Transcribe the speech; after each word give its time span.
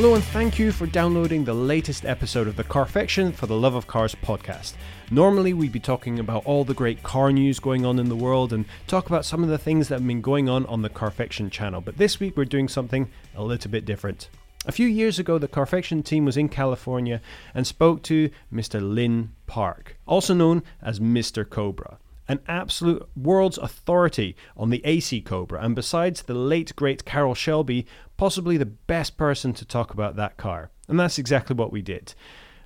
Hello, 0.00 0.14
and 0.14 0.22
thank 0.22 0.60
you 0.60 0.70
for 0.70 0.86
downloading 0.86 1.44
the 1.44 1.52
latest 1.52 2.04
episode 2.04 2.46
of 2.46 2.54
the 2.54 2.62
Carfection 2.62 3.32
for 3.32 3.48
the 3.48 3.56
Love 3.56 3.74
of 3.74 3.88
Cars 3.88 4.14
podcast. 4.14 4.74
Normally, 5.10 5.52
we'd 5.52 5.72
be 5.72 5.80
talking 5.80 6.20
about 6.20 6.46
all 6.46 6.62
the 6.62 6.72
great 6.72 7.02
car 7.02 7.32
news 7.32 7.58
going 7.58 7.84
on 7.84 7.98
in 7.98 8.08
the 8.08 8.14
world 8.14 8.52
and 8.52 8.64
talk 8.86 9.08
about 9.08 9.24
some 9.24 9.42
of 9.42 9.48
the 9.48 9.58
things 9.58 9.88
that 9.88 9.96
have 9.96 10.06
been 10.06 10.20
going 10.20 10.48
on 10.48 10.64
on 10.66 10.82
the 10.82 10.88
Carfection 10.88 11.50
channel, 11.50 11.80
but 11.80 11.96
this 11.96 12.20
week 12.20 12.36
we're 12.36 12.44
doing 12.44 12.68
something 12.68 13.10
a 13.34 13.42
little 13.42 13.72
bit 13.72 13.84
different. 13.84 14.28
A 14.66 14.70
few 14.70 14.86
years 14.86 15.18
ago, 15.18 15.36
the 15.36 15.48
Carfection 15.48 16.04
team 16.04 16.24
was 16.24 16.36
in 16.36 16.48
California 16.48 17.20
and 17.52 17.66
spoke 17.66 18.04
to 18.04 18.30
Mr. 18.52 18.80
Lynn 18.80 19.32
Park, 19.48 19.96
also 20.06 20.32
known 20.32 20.62
as 20.80 21.00
Mr. 21.00 21.44
Cobra 21.44 21.98
an 22.28 22.40
absolute 22.46 23.08
world's 23.16 23.58
authority 23.58 24.36
on 24.56 24.68
the 24.68 24.84
AC 24.84 25.22
Cobra, 25.22 25.62
and 25.62 25.74
besides 25.74 26.22
the 26.22 26.34
late 26.34 26.76
great 26.76 27.04
Carroll 27.06 27.34
Shelby, 27.34 27.86
possibly 28.18 28.58
the 28.58 28.66
best 28.66 29.16
person 29.16 29.54
to 29.54 29.64
talk 29.64 29.92
about 29.92 30.16
that 30.16 30.36
car. 30.36 30.70
And 30.88 31.00
that's 31.00 31.18
exactly 31.18 31.56
what 31.56 31.72
we 31.72 31.80
did. 31.80 32.14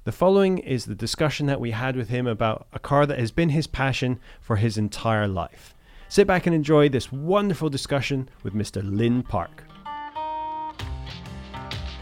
The 0.04 0.12
following 0.12 0.58
is 0.58 0.84
the 0.84 0.96
discussion 0.96 1.46
that 1.46 1.60
we 1.60 1.70
had 1.70 1.94
with 1.94 2.08
him 2.08 2.26
about 2.26 2.66
a 2.72 2.80
car 2.80 3.06
that 3.06 3.20
has 3.20 3.30
been 3.30 3.50
his 3.50 3.68
passion 3.68 4.18
for 4.40 4.56
his 4.56 4.76
entire 4.76 5.28
life. 5.28 5.76
Sit 6.08 6.26
back 6.26 6.44
and 6.46 6.54
enjoy 6.54 6.88
this 6.88 7.12
wonderful 7.12 7.70
discussion 7.70 8.28
with 8.42 8.52
Mr. 8.52 8.82
Lynn 8.84 9.22
Park. 9.22 9.62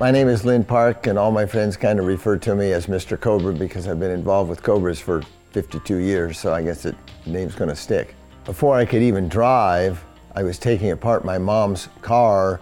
My 0.00 0.10
name 0.10 0.28
is 0.28 0.46
Lynn 0.46 0.64
Park, 0.64 1.06
and 1.06 1.18
all 1.18 1.30
my 1.30 1.44
friends 1.44 1.76
kind 1.76 1.98
of 2.00 2.06
refer 2.06 2.38
to 2.38 2.54
me 2.54 2.72
as 2.72 2.86
Mr. 2.86 3.20
Cobra 3.20 3.52
because 3.52 3.86
I've 3.86 4.00
been 4.00 4.10
involved 4.10 4.48
with 4.48 4.62
Cobras 4.62 4.98
for 4.98 5.22
52 5.52 5.96
years, 5.96 6.38
so 6.38 6.52
I 6.52 6.62
guess 6.62 6.82
the 6.82 6.94
name's 7.26 7.54
gonna 7.54 7.76
stick. 7.76 8.14
Before 8.44 8.76
I 8.76 8.84
could 8.84 9.02
even 9.02 9.28
drive, 9.28 10.02
I 10.34 10.42
was 10.42 10.58
taking 10.58 10.92
apart 10.92 11.24
my 11.24 11.38
mom's 11.38 11.88
car 12.02 12.60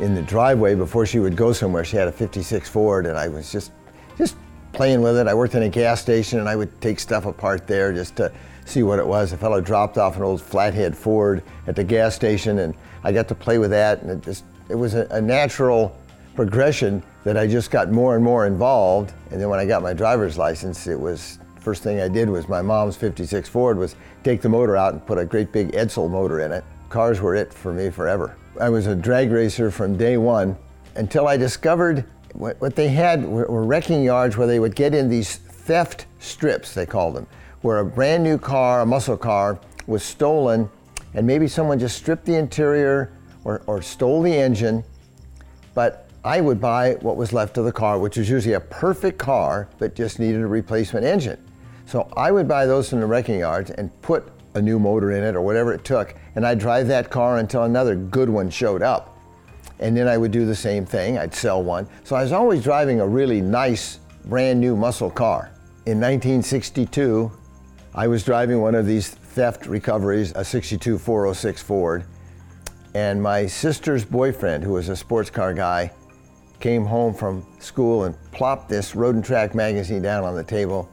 in 0.00 0.14
the 0.14 0.22
driveway 0.22 0.74
before 0.74 1.06
she 1.06 1.18
would 1.18 1.36
go 1.36 1.52
somewhere. 1.52 1.84
She 1.84 1.96
had 1.96 2.08
a 2.08 2.12
56 2.12 2.68
Ford, 2.68 3.06
and 3.06 3.18
I 3.18 3.28
was 3.28 3.50
just 3.50 3.72
just 4.18 4.36
playing 4.72 5.00
with 5.00 5.16
it. 5.16 5.26
I 5.26 5.34
worked 5.34 5.54
in 5.54 5.62
a 5.62 5.68
gas 5.68 6.00
station, 6.00 6.38
and 6.38 6.48
I 6.48 6.56
would 6.56 6.80
take 6.80 7.00
stuff 7.00 7.24
apart 7.24 7.66
there 7.66 7.92
just 7.92 8.16
to 8.16 8.32
see 8.66 8.82
what 8.82 8.98
it 8.98 9.06
was. 9.06 9.32
A 9.32 9.36
fellow 9.36 9.60
dropped 9.60 9.96
off 9.96 10.16
an 10.16 10.22
old 10.22 10.42
flathead 10.42 10.96
Ford 10.96 11.42
at 11.66 11.76
the 11.76 11.84
gas 11.84 12.14
station, 12.14 12.58
and 12.58 12.74
I 13.04 13.12
got 13.12 13.28
to 13.28 13.34
play 13.34 13.58
with 13.58 13.70
that, 13.70 14.02
and 14.02 14.10
it 14.10 14.22
just 14.22 14.44
it 14.68 14.74
was 14.74 14.94
a, 14.94 15.06
a 15.10 15.20
natural 15.20 15.96
progression 16.34 17.02
that 17.24 17.36
I 17.36 17.46
just 17.46 17.70
got 17.70 17.90
more 17.90 18.14
and 18.14 18.22
more 18.22 18.46
involved. 18.46 19.12
And 19.30 19.40
then 19.40 19.48
when 19.48 19.58
I 19.58 19.64
got 19.64 19.82
my 19.82 19.94
driver's 19.94 20.36
license, 20.36 20.86
it 20.86 21.00
was 21.00 21.38
First 21.66 21.82
thing 21.82 22.00
I 22.00 22.06
did 22.06 22.30
was 22.30 22.48
my 22.48 22.62
mom's 22.62 22.96
56 22.96 23.48
Ford 23.48 23.76
was 23.76 23.96
take 24.22 24.40
the 24.40 24.48
motor 24.48 24.76
out 24.76 24.92
and 24.92 25.04
put 25.04 25.18
a 25.18 25.24
great 25.24 25.50
big 25.50 25.72
Edsel 25.72 26.08
motor 26.08 26.38
in 26.38 26.52
it. 26.52 26.62
Cars 26.90 27.20
were 27.20 27.34
it 27.34 27.52
for 27.52 27.72
me 27.72 27.90
forever. 27.90 28.36
I 28.60 28.68
was 28.68 28.86
a 28.86 28.94
drag 28.94 29.32
racer 29.32 29.72
from 29.72 29.96
day 29.96 30.16
one 30.16 30.56
until 30.94 31.26
I 31.26 31.36
discovered 31.36 32.04
what, 32.34 32.60
what 32.60 32.76
they 32.76 32.86
had 32.86 33.24
were, 33.24 33.46
were 33.46 33.64
wrecking 33.64 34.04
yards 34.04 34.36
where 34.36 34.46
they 34.46 34.60
would 34.60 34.76
get 34.76 34.94
in 34.94 35.08
these 35.08 35.38
theft 35.38 36.06
strips, 36.20 36.72
they 36.72 36.86
called 36.86 37.16
them, 37.16 37.26
where 37.62 37.80
a 37.80 37.84
brand 37.84 38.22
new 38.22 38.38
car, 38.38 38.82
a 38.82 38.86
muscle 38.86 39.16
car, 39.16 39.58
was 39.88 40.04
stolen 40.04 40.70
and 41.14 41.26
maybe 41.26 41.48
someone 41.48 41.80
just 41.80 41.96
stripped 41.96 42.26
the 42.26 42.36
interior 42.36 43.10
or, 43.42 43.62
or 43.66 43.82
stole 43.82 44.22
the 44.22 44.32
engine, 44.32 44.84
but 45.74 46.08
I 46.22 46.40
would 46.40 46.60
buy 46.60 46.92
what 47.00 47.16
was 47.16 47.32
left 47.32 47.58
of 47.58 47.64
the 47.64 47.72
car, 47.72 47.98
which 47.98 48.16
was 48.16 48.30
usually 48.30 48.54
a 48.54 48.60
perfect 48.60 49.18
car, 49.18 49.68
but 49.78 49.96
just 49.96 50.20
needed 50.20 50.42
a 50.42 50.46
replacement 50.46 51.04
engine. 51.04 51.42
So 51.86 52.08
I 52.16 52.32
would 52.32 52.48
buy 52.48 52.66
those 52.66 52.90
from 52.90 52.98
the 52.98 53.06
wrecking 53.06 53.38
yards 53.38 53.70
and 53.70 53.90
put 54.02 54.28
a 54.54 54.60
new 54.62 54.80
motor 54.80 55.12
in 55.12 55.22
it 55.22 55.36
or 55.36 55.40
whatever 55.40 55.72
it 55.72 55.84
took, 55.84 56.16
and 56.34 56.44
I'd 56.44 56.58
drive 56.58 56.88
that 56.88 57.10
car 57.10 57.38
until 57.38 57.62
another 57.62 57.94
good 57.94 58.28
one 58.28 58.50
showed 58.50 58.82
up. 58.82 59.16
And 59.78 59.96
then 59.96 60.08
I 60.08 60.16
would 60.18 60.32
do 60.32 60.44
the 60.46 60.54
same 60.54 60.84
thing, 60.84 61.16
I'd 61.16 61.34
sell 61.34 61.62
one. 61.62 61.86
So 62.02 62.16
I 62.16 62.22
was 62.22 62.32
always 62.32 62.64
driving 62.64 63.00
a 63.00 63.06
really 63.06 63.40
nice, 63.40 64.00
brand 64.24 64.60
new 64.60 64.74
muscle 64.74 65.10
car. 65.10 65.52
In 65.86 66.00
1962, 66.00 67.30
I 67.94 68.08
was 68.08 68.24
driving 68.24 68.60
one 68.60 68.74
of 68.74 68.84
these 68.84 69.10
theft 69.10 69.66
recoveries, 69.66 70.32
a 70.34 70.44
62 70.44 70.98
406 70.98 71.62
Ford, 71.62 72.04
and 72.94 73.22
my 73.22 73.46
sister's 73.46 74.04
boyfriend, 74.04 74.64
who 74.64 74.72
was 74.72 74.88
a 74.88 74.96
sports 74.96 75.30
car 75.30 75.54
guy, 75.54 75.92
came 76.58 76.84
home 76.84 77.14
from 77.14 77.46
school 77.60 78.04
and 78.04 78.16
plopped 78.32 78.68
this 78.68 78.96
Road 78.96 79.14
and 79.14 79.24
Track 79.24 79.54
magazine 79.54 80.02
down 80.02 80.24
on 80.24 80.34
the 80.34 80.42
table 80.42 80.88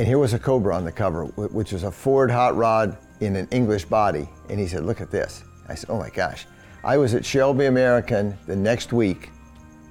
and 0.00 0.08
here 0.08 0.16
was 0.16 0.32
a 0.32 0.38
Cobra 0.38 0.74
on 0.74 0.86
the 0.86 0.90
cover, 0.90 1.26
which 1.26 1.72
was 1.72 1.82
a 1.82 1.90
Ford 1.92 2.30
hot 2.30 2.56
rod 2.56 2.96
in 3.20 3.36
an 3.36 3.46
English 3.50 3.84
body. 3.84 4.26
And 4.48 4.58
he 4.58 4.66
said, 4.66 4.82
Look 4.82 5.02
at 5.02 5.10
this. 5.10 5.44
I 5.68 5.74
said, 5.74 5.90
Oh 5.90 5.98
my 5.98 6.08
gosh. 6.08 6.46
I 6.82 6.96
was 6.96 7.12
at 7.12 7.22
Shelby 7.22 7.66
American 7.66 8.34
the 8.46 8.56
next 8.56 8.94
week 8.94 9.28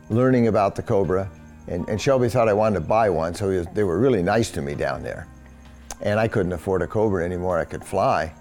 learning 0.10 0.48
about 0.48 0.76
the 0.76 0.82
Cobra. 0.82 1.30
And, 1.68 1.88
and 1.88 2.02
Shelby 2.02 2.28
thought 2.28 2.50
I 2.50 2.54
wanted 2.54 2.80
to 2.80 2.86
buy 2.88 3.08
one, 3.12 3.36
so 3.36 3.50
was, 3.50 3.68
they 3.76 3.84
were 3.84 4.00
really 4.00 4.24
nice 4.24 4.50
to 4.54 4.64
me 4.64 4.74
down 4.74 5.04
there. 5.04 5.28
And 6.02 6.20
I 6.20 6.28
couldn't 6.28 6.54
afford 6.54 6.82
a 6.82 6.88
Cobra 6.88 7.24
anymore. 7.24 7.60
I 7.60 7.66
could 7.66 7.86
fly. 7.86 8.34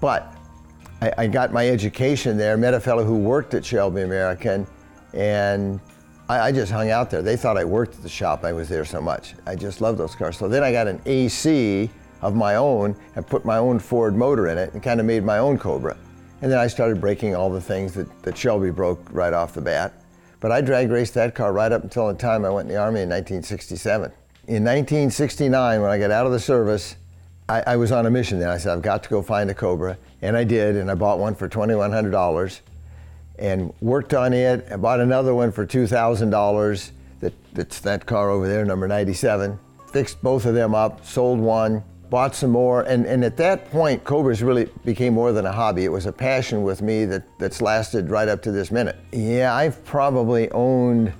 But 0.00 0.32
I, 1.02 1.12
I 1.18 1.26
got 1.26 1.52
my 1.52 1.68
education 1.68 2.36
there, 2.36 2.56
met 2.56 2.72
a 2.72 2.78
fellow 2.78 3.02
who 3.02 3.18
worked 3.18 3.54
at 3.54 3.64
Shelby 3.64 4.02
American, 4.02 4.64
and 5.12 5.80
I, 6.30 6.46
I, 6.46 6.52
just 6.52 6.70
hung 6.70 6.90
out 6.90 7.10
there. 7.10 7.22
They 7.22 7.36
thought 7.36 7.58
I 7.58 7.64
worked 7.64 7.96
at 7.96 8.02
the 8.04 8.08
shop. 8.08 8.44
I 8.44 8.52
was 8.52 8.68
there 8.68 8.84
so 8.84 9.00
much. 9.00 9.34
I 9.46 9.56
just 9.56 9.80
love 9.80 9.98
those 9.98 10.14
cars. 10.14 10.38
So 10.38 10.46
then 10.46 10.62
I 10.62 10.70
got 10.70 10.86
an 10.86 11.02
AC 11.04 11.90
of 12.22 12.36
my 12.36 12.54
own 12.54 12.94
and 13.16 13.26
put 13.26 13.44
my 13.44 13.56
own 13.56 13.80
Ford 13.80 14.14
motor 14.14 14.46
in 14.46 14.56
it 14.56 14.72
and 14.72 14.80
kind 14.80 15.00
of 15.00 15.06
made 15.06 15.24
my 15.24 15.38
own 15.38 15.58
Cobra. 15.58 15.96
And 16.40 16.52
then 16.52 16.60
I 16.60 16.68
started 16.68 17.00
breaking 17.00 17.34
all 17.34 17.50
the 17.50 17.60
things 17.60 17.94
that, 17.94 18.22
that 18.22 18.38
Shelby 18.38 18.70
broke 18.70 19.04
right 19.10 19.32
off 19.32 19.54
the 19.54 19.60
bat. 19.60 19.92
But 20.38 20.52
I 20.52 20.60
drag 20.60 20.92
raced 20.92 21.14
that 21.14 21.34
car 21.34 21.52
right 21.52 21.72
up 21.72 21.82
until 21.82 22.06
the 22.06 22.14
time 22.14 22.44
I 22.44 22.50
went 22.50 22.68
in 22.68 22.74
the 22.74 22.80
Army 22.80 23.00
in 23.00 23.08
1967. 23.08 24.12
In 24.46 24.62
1969, 24.62 25.82
when 25.82 25.90
I 25.90 25.98
got 25.98 26.12
out 26.12 26.26
of 26.26 26.32
the 26.32 26.38
service, 26.38 26.94
I, 27.48 27.64
I 27.66 27.76
was 27.76 27.90
on 27.90 28.06
a 28.06 28.10
mission 28.10 28.38
then. 28.38 28.50
I 28.50 28.58
said, 28.58 28.72
I've 28.72 28.82
got 28.82 29.02
to 29.02 29.08
go 29.08 29.20
find 29.20 29.50
a 29.50 29.54
Cobra. 29.54 29.98
And 30.22 30.36
I 30.36 30.44
did, 30.44 30.76
and 30.76 30.92
I 30.92 30.94
bought 30.94 31.18
one 31.18 31.34
for 31.34 31.48
$2,100 31.48 32.60
and 33.40 33.72
worked 33.80 34.14
on 34.14 34.32
it. 34.32 34.66
I 34.70 34.76
bought 34.76 35.00
another 35.00 35.34
one 35.34 35.50
for 35.50 35.66
$2,000. 35.66 36.90
That, 37.20 37.32
that's 37.52 37.80
that 37.80 38.06
car 38.06 38.30
over 38.30 38.46
there, 38.46 38.64
number 38.64 38.86
97. 38.86 39.58
Fixed 39.92 40.22
both 40.22 40.46
of 40.46 40.54
them 40.54 40.74
up, 40.74 41.04
sold 41.04 41.40
one, 41.40 41.82
bought 42.10 42.34
some 42.34 42.50
more. 42.50 42.82
And, 42.82 43.06
and 43.06 43.24
at 43.24 43.36
that 43.38 43.70
point, 43.70 44.04
Cobras 44.04 44.42
really 44.42 44.68
became 44.84 45.14
more 45.14 45.32
than 45.32 45.46
a 45.46 45.52
hobby. 45.52 45.84
It 45.84 45.92
was 45.92 46.06
a 46.06 46.12
passion 46.12 46.62
with 46.62 46.82
me 46.82 47.04
that, 47.06 47.24
that's 47.38 47.60
lasted 47.60 48.10
right 48.10 48.28
up 48.28 48.42
to 48.42 48.52
this 48.52 48.70
minute. 48.70 48.96
Yeah, 49.12 49.54
I've 49.54 49.84
probably 49.84 50.50
owned 50.50 51.12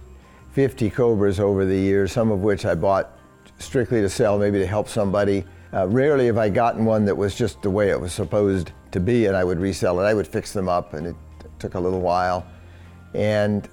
50 0.53 0.91
Cobras 0.91 1.41
over 1.41 1.65
the 1.65 1.77
years, 1.77 2.13
some 2.13 2.31
of 2.31 2.41
which 2.41 2.65
I 2.65 2.75
bought 2.75 3.17
strictly 3.59 4.01
to 4.03 4.09
sell, 4.09 4.39
maybe 4.39 4.59
to 4.59 4.67
help 4.67 4.89
somebody. 4.89 5.45
Uh, 5.73 5.87
rarely 5.87 6.27
have 6.27 6.39
I 6.39 6.49
gotten 6.49 6.85
one 6.85 7.05
that 7.05 7.17
was 7.17 7.35
just 7.35 7.63
the 7.63 7.71
way 7.71 7.91
it 7.91 8.01
was 8.01 8.13
supposed 8.13 8.73
to 8.91 9.01
be, 9.01 9.27
and 9.27 9.37
I 9.37 9.45
would 9.45 9.61
resell 9.61 10.01
it. 10.01 10.05
I 10.05 10.15
would 10.15 10.27
fix 10.27 10.53
them 10.53 10.69
up, 10.69 10.95
and 10.95 11.07
it 11.07 11.17
took 11.61 11.75
a 11.75 11.81
little 11.81 12.01
while. 12.01 12.47
And 13.15 13.69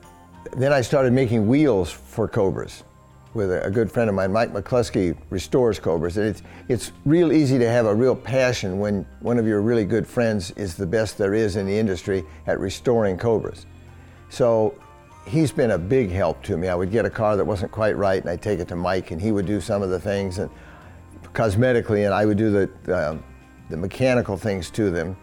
then 0.55 0.71
I 0.71 0.81
started 0.81 1.13
making 1.13 1.47
wheels 1.47 1.91
for 1.91 2.27
Cobras 2.27 2.83
with 3.33 3.51
a, 3.51 3.69
good 3.69 3.91
friend 3.91 4.09
of 4.09 4.15
mine, 4.15 4.31
Mike 4.31 4.51
McCluskey, 4.51 5.15
restores 5.29 5.79
Cobras. 5.79 6.17
And 6.17 6.27
it's, 6.27 6.41
it's 6.67 6.91
real 7.05 7.31
easy 7.31 7.59
to 7.59 7.69
have 7.69 7.85
a 7.85 7.93
real 7.93 8.15
passion 8.15 8.79
when 8.79 9.05
one 9.19 9.37
of 9.37 9.45
your 9.45 9.61
really 9.61 9.85
good 9.85 10.07
friends 10.07 10.51
is 10.51 10.75
the 10.75 10.87
best 10.87 11.17
there 11.17 11.35
is 11.35 11.55
in 11.55 11.67
the 11.67 11.77
industry 11.77 12.23
at 12.47 12.59
restoring 12.59 13.17
Cobras. 13.17 13.67
So 14.29 14.73
he's 15.27 15.51
been 15.51 15.71
a 15.71 15.77
big 15.77 16.09
help 16.09 16.41
to 16.43 16.57
me. 16.57 16.67
I 16.67 16.75
would 16.75 16.91
get 16.91 17.05
a 17.05 17.09
car 17.09 17.37
that 17.37 17.45
wasn't 17.45 17.71
quite 17.71 17.95
right 17.95 18.19
and 18.19 18.29
I'd 18.29 18.41
take 18.41 18.59
it 18.59 18.67
to 18.69 18.75
Mike 18.75 19.11
and 19.11 19.21
he 19.21 19.31
would 19.31 19.45
do 19.45 19.61
some 19.61 19.83
of 19.83 19.89
the 19.89 19.99
things 19.99 20.39
and 20.39 20.49
cosmetically 21.33 22.05
and 22.05 22.13
I 22.13 22.25
would 22.25 22.37
do 22.37 22.49
the, 22.49 22.93
uh, 22.93 23.17
the 23.69 23.77
mechanical 23.77 24.37
things 24.37 24.71
to 24.71 24.89
them. 24.89 25.15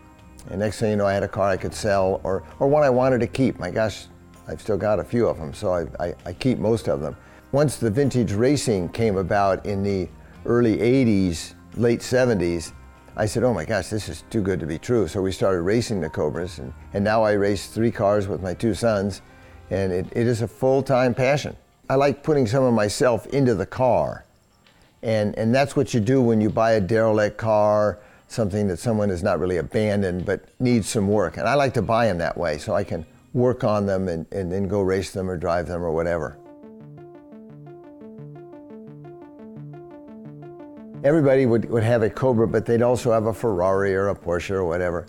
And 0.50 0.60
next 0.60 0.78
thing 0.78 0.91
you 0.91 0.97
know, 0.97 1.06
I 1.06 1.15
had 1.15 1.22
a 1.22 1.28
car 1.28 1.49
I 1.49 1.56
could 1.56 1.75
sell 1.75 2.21
or, 2.22 2.43
or 2.59 2.68
one 2.68 2.83
I 2.83 2.91
wanted 2.91 3.21
to 3.21 3.27
keep. 3.27 3.59
My 3.59 3.71
gosh, 3.71 4.07
I've 4.47 4.60
still 4.60 4.77
got 4.77 5.01
a 5.01 5.04
few 5.04 5.27
of 5.27 5.39
them, 5.39 5.54
so 5.54 5.72
I, 5.72 6.04
I, 6.04 6.15
I 6.27 6.33
keep 6.34 6.59
most 6.59 6.89
of 6.89 7.01
them. 7.01 7.16
Once 7.53 7.77
the 7.77 7.91
vintage 7.91 8.33
racing 8.33 8.89
came 8.91 9.16
about 9.16 9.65
in 9.65 9.83
the 9.83 10.09
early 10.45 10.77
80s, 10.77 11.54
late 11.77 12.01
70s, 12.01 12.72
I 13.16 13.27
said, 13.27 13.45
oh 13.45 13.54
my 13.54 13.65
gosh, 13.65 13.89
this 13.89 14.09
is 14.09 14.24
too 14.28 14.42
good 14.42 14.59
to 14.60 14.66
be 14.66 14.78
true. 14.78 15.07
So 15.07 15.22
we 15.22 15.30
started 15.30 15.63
racing 15.63 16.01
the 16.01 16.10
Cobras, 16.10 16.59
and, 16.59 16.72
and 16.92 17.04
now 17.04 17.22
I 17.22 17.33
race 17.33 17.68
three 17.68 17.92
cars 17.92 18.27
with 18.27 18.42
my 18.42 18.54
two 18.54 18.74
sons, 18.74 19.22
and 19.71 19.92
it, 19.92 20.07
it 20.13 20.27
is 20.27 20.42
a 20.42 20.48
full 20.48 20.83
time 20.83 21.15
passion. 21.15 21.57
I 21.89 21.95
like 21.95 22.22
putting 22.22 22.47
some 22.47 22.65
of 22.65 22.74
myself 22.74 23.27
into 23.28 23.54
the 23.54 23.66
car, 23.66 24.24
and, 25.03 25.39
and 25.39 25.54
that's 25.54 25.77
what 25.77 25.95
you 25.95 26.01
do 26.01 26.21
when 26.21 26.41
you 26.41 26.51
buy 26.51 26.72
a 26.72 26.80
derelict 26.80 27.39
car 27.39 28.01
something 28.34 28.69
that 28.69 28.78
someone 28.78 29.09
has 29.09 29.22
not 29.22 29.39
really 29.39 29.59
abandoned 29.59 30.27
but 30.27 30.45
needs 30.60 30.89
some 30.89 31.09
work. 31.09 31.36
And 31.36 31.48
I 31.48 31.54
like 31.54 31.72
to 31.75 31.83
buy 31.83 32.07
them 32.07 32.19
that 32.19 32.36
way 32.36 32.59
so 32.59 32.75
I 32.75 32.84
can 32.84 33.07
work 33.33 33.65
on 33.65 33.86
them 33.86 34.09
and, 34.09 34.27
and 34.33 34.51
then 34.51 34.69
go 34.69 34.81
race 34.83 35.13
them 35.13 35.31
or 35.31 35.36
drive 35.36 35.66
them 35.66 35.83
or 35.83 35.91
whatever. 35.92 36.39
Everybody 41.04 41.45
would, 41.45 41.69
would 41.69 41.83
have 41.83 42.03
a 42.03 42.09
Cobra, 42.09 42.48
but 42.48 42.65
they'd 42.65 42.81
also 42.81 43.13
have 43.13 43.27
a 43.27 43.34
Ferrari 43.34 43.95
or 43.95 44.09
a 44.09 44.15
Porsche 44.15 44.53
or 44.53 44.65
whatever. 44.65 45.07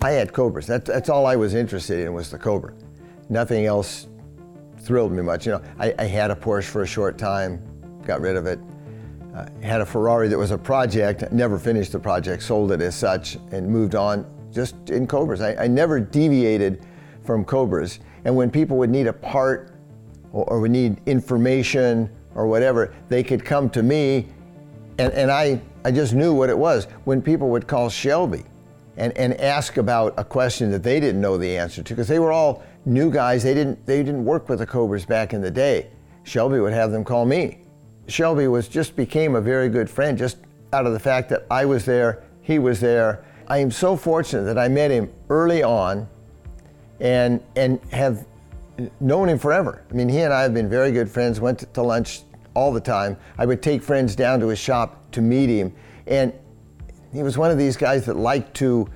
I 0.00 0.12
had 0.12 0.32
Cobras. 0.32 0.66
That, 0.66 0.84
that's 0.84 1.08
all 1.08 1.26
I 1.26 1.34
was 1.34 1.54
interested 1.54 2.00
in 2.00 2.12
was 2.12 2.30
the 2.30 2.38
Cobra. 2.38 2.72
Nothing 3.28 3.66
else 3.66 4.06
thrilled 4.78 5.12
me 5.12 5.22
much. 5.22 5.46
You 5.46 5.52
know, 5.52 5.62
I, 5.78 5.94
I 5.98 6.04
had 6.04 6.30
a 6.30 6.36
Porsche 6.36 6.66
for 6.66 6.82
a 6.82 6.86
short 6.86 7.18
time, 7.18 7.60
got 8.06 8.20
rid 8.20 8.36
of 8.36 8.46
it. 8.46 8.60
Uh, 9.34 9.46
had 9.62 9.80
a 9.80 9.86
Ferrari 9.86 10.28
that 10.28 10.38
was 10.38 10.52
a 10.52 10.58
project, 10.58 11.24
never 11.32 11.58
finished 11.58 11.90
the 11.90 11.98
project, 11.98 12.40
sold 12.40 12.70
it 12.70 12.80
as 12.80 12.94
such, 12.94 13.36
and 13.50 13.68
moved 13.68 13.96
on 13.96 14.24
just 14.52 14.76
in 14.90 15.08
Cobras. 15.08 15.40
I, 15.40 15.64
I 15.64 15.66
never 15.66 15.98
deviated 15.98 16.86
from 17.24 17.44
Cobras. 17.44 17.98
And 18.24 18.36
when 18.36 18.48
people 18.48 18.76
would 18.76 18.90
need 18.90 19.08
a 19.08 19.12
part 19.12 19.74
or, 20.32 20.44
or 20.44 20.60
would 20.60 20.70
need 20.70 21.00
information 21.06 22.08
or 22.36 22.46
whatever, 22.46 22.94
they 23.08 23.24
could 23.24 23.44
come 23.44 23.68
to 23.70 23.82
me, 23.82 24.28
and, 24.98 25.12
and 25.14 25.32
I, 25.32 25.60
I 25.84 25.90
just 25.90 26.14
knew 26.14 26.32
what 26.32 26.48
it 26.48 26.56
was. 26.56 26.86
When 27.02 27.20
people 27.20 27.48
would 27.50 27.66
call 27.66 27.90
Shelby 27.90 28.44
and, 28.96 29.12
and 29.18 29.34
ask 29.40 29.78
about 29.78 30.14
a 30.16 30.22
question 30.22 30.70
that 30.70 30.84
they 30.84 31.00
didn't 31.00 31.20
know 31.20 31.36
the 31.36 31.58
answer 31.58 31.82
to, 31.82 31.92
because 31.92 32.06
they 32.06 32.20
were 32.20 32.30
all 32.30 32.62
new 32.84 33.10
guys, 33.10 33.42
they 33.42 33.54
didn't, 33.54 33.84
they 33.84 34.04
didn't 34.04 34.24
work 34.24 34.48
with 34.48 34.60
the 34.60 34.66
Cobras 34.66 35.04
back 35.04 35.32
in 35.32 35.40
the 35.40 35.50
day. 35.50 35.90
Shelby 36.22 36.60
would 36.60 36.72
have 36.72 36.92
them 36.92 37.02
call 37.02 37.26
me. 37.26 37.63
Shelby 38.06 38.48
was 38.48 38.68
just 38.68 38.96
became 38.96 39.34
a 39.34 39.40
very 39.40 39.68
good 39.68 39.88
friend 39.88 40.16
just 40.16 40.38
out 40.72 40.86
of 40.86 40.92
the 40.92 40.98
fact 40.98 41.28
that 41.30 41.46
I 41.50 41.64
was 41.64 41.84
there, 41.84 42.24
he 42.42 42.58
was 42.58 42.80
there. 42.80 43.24
I 43.48 43.58
am 43.58 43.70
so 43.70 43.96
fortunate 43.96 44.44
that 44.44 44.58
I 44.58 44.68
met 44.68 44.90
him 44.90 45.12
early 45.30 45.62
on 45.62 46.08
and 47.00 47.42
and 47.56 47.80
have 47.92 48.26
known 49.00 49.28
him 49.28 49.38
forever. 49.38 49.84
I 49.90 49.94
mean, 49.94 50.08
he 50.08 50.20
and 50.20 50.32
I 50.32 50.42
have 50.42 50.52
been 50.52 50.68
very 50.68 50.90
good 50.90 51.08
friends, 51.08 51.40
went 51.40 51.72
to, 51.72 51.82
lunch 51.82 52.22
all 52.54 52.72
the 52.72 52.80
time. 52.80 53.16
I 53.38 53.46
would 53.46 53.62
take 53.62 53.82
friends 53.82 54.16
down 54.16 54.40
to 54.40 54.48
his 54.48 54.58
shop 54.58 55.10
to 55.12 55.20
meet 55.20 55.48
him 55.48 55.72
and 56.06 56.32
he 57.12 57.22
was 57.22 57.38
one 57.38 57.50
of 57.50 57.58
these 57.58 57.76
guys 57.76 58.04
that 58.06 58.16
liked 58.16 58.54
to 58.54 58.88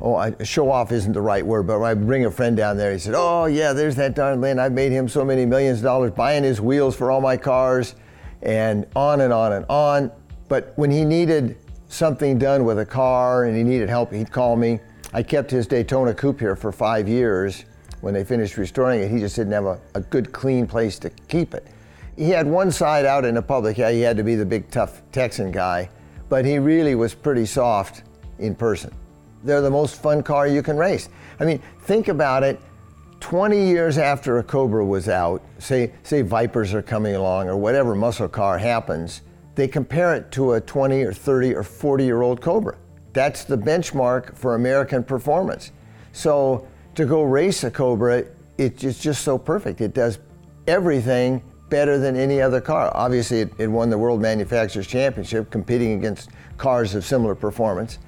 oh, 0.00 0.16
I, 0.16 0.34
show 0.42 0.70
off 0.70 0.90
isn't 0.90 1.12
the 1.12 1.20
right 1.20 1.46
word, 1.46 1.68
but 1.68 1.80
I 1.80 1.94
bring 1.94 2.24
a 2.24 2.30
friend 2.30 2.56
down 2.56 2.76
there, 2.76 2.92
he 2.92 2.98
said, 2.98 3.14
oh 3.16 3.46
yeah, 3.46 3.72
there's 3.72 3.94
that 3.96 4.14
darn 4.14 4.40
Lynn. 4.40 4.58
I've 4.58 4.72
made 4.72 4.90
him 4.90 5.08
so 5.08 5.24
many 5.24 5.46
millions 5.46 5.78
of 5.78 5.84
dollars 5.84 6.10
buying 6.10 6.42
his 6.42 6.60
wheels 6.60 6.96
for 6.96 7.12
all 7.12 7.20
my 7.20 7.36
cars 7.36 7.94
and 8.44 8.86
on 8.94 9.22
and 9.22 9.32
on 9.32 9.54
and 9.54 9.64
on. 9.68 10.12
But 10.48 10.72
when 10.76 10.90
he 10.90 11.04
needed 11.04 11.56
something 11.88 12.38
done 12.38 12.64
with 12.64 12.78
a 12.78 12.86
car 12.86 13.44
and 13.44 13.56
he 13.56 13.62
needed 13.62 13.88
help, 13.88 14.12
he'd 14.12 14.30
call 14.30 14.56
me. 14.56 14.80
I 15.12 15.22
kept 15.22 15.50
his 15.50 15.66
Daytona 15.66 16.14
coupe 16.14 16.40
here 16.40 16.56
for 16.56 16.72
five 16.72 17.08
years. 17.08 17.64
When 18.00 18.12
they 18.12 18.24
finished 18.24 18.56
restoring 18.56 19.00
it, 19.00 19.10
he 19.10 19.18
just 19.18 19.36
didn't 19.36 19.52
have 19.52 19.64
a, 19.64 19.80
a 19.94 20.00
good, 20.00 20.32
clean 20.32 20.66
place 20.66 20.98
to 20.98 21.10
keep 21.28 21.54
it. 21.54 21.66
He 22.16 22.30
had 22.30 22.46
one 22.46 22.70
side 22.70 23.06
out 23.06 23.24
in 23.24 23.34
the 23.34 23.42
public. 23.42 23.78
Yeah, 23.78 23.90
he 23.90 24.00
had 24.00 24.16
to 24.18 24.22
be 24.22 24.34
the 24.34 24.44
big, 24.44 24.70
tough 24.70 25.02
Texan 25.10 25.50
guy, 25.50 25.88
but 26.28 26.44
he 26.44 26.58
really 26.58 26.94
was 26.94 27.14
pretty 27.14 27.46
soft 27.46 28.02
in 28.38 28.54
person. 28.54 28.92
They're 29.42 29.60
the 29.60 29.70
most 29.70 30.00
fun 30.00 30.22
car 30.22 30.46
you 30.46 30.62
can 30.62 30.76
race. 30.76 31.08
I 31.40 31.44
mean, 31.44 31.62
think 31.82 32.08
about 32.08 32.42
it. 32.42 32.60
20 33.24 33.68
years 33.68 33.96
after 33.96 34.36
a 34.36 34.42
Cobra 34.42 34.84
was 34.84 35.08
out, 35.08 35.42
say, 35.58 35.94
say 36.02 36.20
Vipers 36.20 36.74
are 36.74 36.82
coming 36.82 37.14
along 37.14 37.48
or 37.48 37.56
whatever 37.56 37.94
muscle 37.94 38.28
car 38.28 38.58
happens, 38.58 39.22
they 39.54 39.66
compare 39.66 40.14
it 40.14 40.30
to 40.32 40.52
a 40.52 40.60
20 40.60 41.02
or 41.02 41.10
30 41.10 41.54
or 41.54 41.62
40 41.62 42.04
year 42.04 42.20
old 42.20 42.42
Cobra. 42.42 42.76
That's 43.14 43.44
the 43.44 43.56
benchmark 43.56 44.36
for 44.36 44.56
American 44.56 45.02
performance. 45.02 45.72
So 46.12 46.68
to 46.96 47.06
go 47.06 47.22
race 47.22 47.64
a 47.64 47.70
Cobra, 47.70 48.24
it's 48.58 49.00
just 49.00 49.24
so 49.24 49.38
perfect. 49.38 49.80
It 49.80 49.94
does 49.94 50.18
everything 50.66 51.42
better 51.70 51.96
than 51.96 52.16
any 52.16 52.42
other 52.42 52.60
car. 52.60 52.92
Obviously, 52.94 53.40
it, 53.40 53.52
it 53.56 53.68
won 53.68 53.88
the 53.88 53.96
World 53.96 54.20
Manufacturers 54.20 54.86
Championship 54.86 55.50
competing 55.50 55.94
against 55.94 56.28
cars 56.58 56.94
of 56.94 57.06
similar 57.06 57.34
performance. 57.34 58.00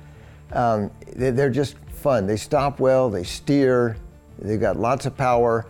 Um, 0.52 0.90
they, 1.14 1.30
they're 1.30 1.48
just 1.48 1.78
fun. 1.88 2.26
They 2.26 2.36
stop 2.36 2.80
well, 2.80 3.08
they 3.08 3.24
steer, 3.24 3.96
They've 4.38 4.60
got 4.60 4.76
lots 4.76 5.06
of 5.06 5.16
power. 5.16 5.66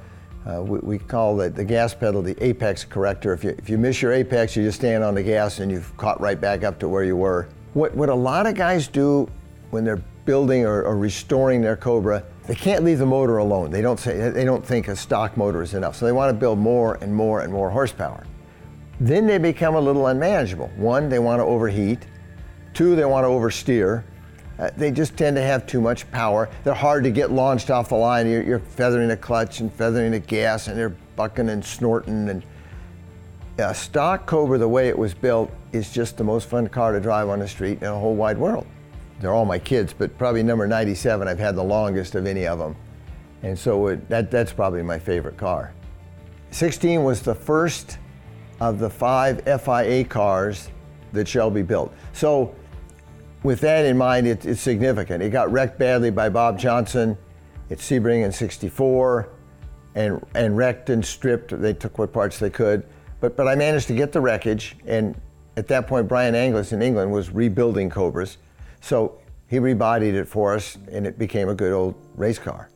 Uh, 0.46 0.62
we, 0.62 0.78
we, 0.80 0.98
call 0.98 1.36
the, 1.36 1.50
the 1.50 1.64
gas 1.64 1.92
pedal 1.94 2.22
the 2.22 2.36
apex 2.44 2.84
corrector. 2.84 3.32
If 3.32 3.42
you, 3.42 3.50
if 3.58 3.68
you 3.68 3.78
miss 3.78 4.00
your 4.00 4.12
apex, 4.12 4.54
you 4.54 4.62
just 4.62 4.78
stand 4.78 5.02
on 5.02 5.14
the 5.14 5.22
gas 5.22 5.58
and 5.58 5.70
you've 5.70 5.96
caught 5.96 6.20
right 6.20 6.40
back 6.40 6.62
up 6.62 6.78
to 6.80 6.88
where 6.88 7.02
you 7.02 7.16
were. 7.16 7.48
What, 7.74 7.94
what 7.94 8.08
a 8.08 8.14
lot 8.14 8.46
of 8.46 8.54
guys 8.54 8.86
do 8.86 9.28
when 9.70 9.84
they're 9.84 10.02
building 10.24 10.64
or, 10.64 10.82
or 10.82 10.96
restoring 10.96 11.60
their 11.62 11.76
Cobra, 11.76 12.22
they 12.46 12.54
can't 12.54 12.84
leave 12.84 12.98
the 12.98 13.06
motor 13.06 13.38
alone. 13.38 13.70
They 13.70 13.82
don't, 13.82 13.98
say, 13.98 14.30
they 14.30 14.44
don't 14.44 14.64
think 14.64 14.88
a 14.88 14.94
stock 14.94 15.36
motor 15.36 15.62
is 15.62 15.74
enough. 15.74 15.96
So 15.96 16.06
they 16.06 16.12
want 16.12 16.30
to 16.30 16.34
build 16.34 16.58
more 16.58 16.94
and 17.00 17.14
more 17.14 17.40
and 17.40 17.52
more 17.52 17.70
horsepower. 17.70 18.24
Then 19.00 19.26
they 19.26 19.38
become 19.38 19.74
a 19.74 19.80
little 19.80 20.06
unmanageable. 20.06 20.68
One, 20.76 21.08
they 21.08 21.18
want 21.18 21.40
to 21.40 21.44
overheat. 21.44 22.06
Two, 22.72 22.94
they 22.96 23.04
want 23.04 23.24
to 23.24 23.28
oversteer. 23.28 24.04
Uh, 24.58 24.70
they 24.76 24.90
just 24.90 25.16
tend 25.16 25.36
to 25.36 25.42
have 25.42 25.66
too 25.66 25.80
much 25.80 26.10
power. 26.10 26.48
They're 26.64 26.74
hard 26.74 27.04
to 27.04 27.10
get 27.10 27.30
launched 27.30 27.70
off 27.70 27.90
the 27.90 27.96
line. 27.96 28.28
You're, 28.28 28.42
you're 28.42 28.58
feathering 28.58 29.10
a 29.10 29.16
clutch 29.16 29.60
and 29.60 29.72
feathering 29.72 30.14
a 30.14 30.18
gas, 30.18 30.68
and 30.68 30.78
they're 30.78 30.96
bucking 31.16 31.48
and 31.50 31.64
snorting. 31.64 32.28
And 32.28 32.44
a 33.58 33.74
stock 33.74 34.26
Cobra, 34.26 34.58
the 34.58 34.68
way 34.68 34.88
it 34.88 34.98
was 34.98 35.12
built, 35.12 35.50
is 35.72 35.92
just 35.92 36.16
the 36.16 36.24
most 36.24 36.48
fun 36.48 36.68
car 36.68 36.92
to 36.92 37.00
drive 37.00 37.28
on 37.28 37.40
the 37.40 37.48
street 37.48 37.82
in 37.82 37.88
the 37.88 37.98
whole 37.98 38.14
wide 38.14 38.38
world. 38.38 38.66
They're 39.20 39.32
all 39.32 39.44
my 39.44 39.58
kids, 39.58 39.92
but 39.92 40.16
probably 40.18 40.42
number 40.42 40.66
97, 40.66 41.26
I've 41.26 41.38
had 41.38 41.54
the 41.54 41.64
longest 41.64 42.14
of 42.14 42.26
any 42.26 42.46
of 42.46 42.58
them. 42.58 42.76
And 43.42 43.58
so 43.58 43.86
it, 43.88 44.08
that, 44.08 44.30
that's 44.30 44.52
probably 44.52 44.82
my 44.82 44.98
favorite 44.98 45.36
car. 45.36 45.72
16 46.50 47.02
was 47.02 47.22
the 47.22 47.34
first 47.34 47.98
of 48.60 48.78
the 48.78 48.88
five 48.88 49.42
FIA 49.44 50.04
cars 50.04 50.70
that 51.12 51.28
Shelby 51.28 51.62
built. 51.62 51.92
So 52.12 52.54
with 53.46 53.60
that 53.60 53.86
in 53.86 53.96
mind, 53.96 54.26
it, 54.26 54.44
it's 54.44 54.60
significant. 54.60 55.22
It 55.22 55.30
got 55.30 55.50
wrecked 55.52 55.78
badly 55.78 56.10
by 56.10 56.28
Bob 56.28 56.58
Johnson 56.58 57.16
at 57.70 57.78
Sebring 57.78 58.24
in 58.24 58.32
64 58.32 59.28
and, 59.94 60.26
and 60.34 60.56
wrecked 60.56 60.90
and 60.90 61.04
stripped. 61.04 61.58
They 61.58 61.72
took 61.72 61.96
what 61.96 62.12
parts 62.12 62.40
they 62.40 62.50
could. 62.50 62.84
But, 63.20 63.36
but 63.36 63.46
I 63.46 63.54
managed 63.54 63.86
to 63.86 63.94
get 63.94 64.12
the 64.12 64.20
wreckage, 64.20 64.76
and 64.84 65.18
at 65.56 65.68
that 65.68 65.86
point, 65.86 66.08
Brian 66.08 66.34
Angliss 66.34 66.72
in 66.72 66.82
England 66.82 67.12
was 67.12 67.30
rebuilding 67.30 67.88
Cobras. 67.88 68.38
So 68.80 69.18
he 69.46 69.58
rebodied 69.58 70.14
it 70.14 70.26
for 70.26 70.54
us, 70.54 70.76
and 70.90 71.06
it 71.06 71.16
became 71.16 71.48
a 71.48 71.54
good 71.54 71.72
old 71.72 71.94
race 72.16 72.40
car. 72.40 72.68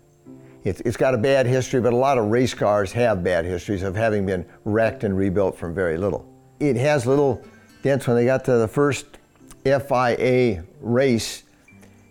It's, 0.63 0.81
it's 0.83 0.97
got 0.97 1.15
a 1.15 1.19
bad 1.19 1.47
history, 1.47 1.81
but 1.81 1.93
a 1.93 1.97
lot 1.97 2.17
of 2.17 2.27
race 2.27 2.55
cars 2.55 2.93
have 2.93 3.25
bad 3.25 3.45
histories 3.45 3.83
of 3.83 3.97
having 3.97 4.25
been 4.25 4.47
wrecked 4.65 5.03
and 5.03 5.17
rebuilt 5.17 5.59
from 5.59 5.75
very 5.75 5.99
little. 5.99 6.33
It 6.61 6.77
has 6.77 7.07
little 7.07 7.43
dents 7.83 8.07
when 8.07 8.17
they 8.17 8.25
got 8.25 8.45
to 8.45 8.53
the 8.53 8.69
first 8.69 9.19
FIA 9.65 10.65
race. 10.81 11.43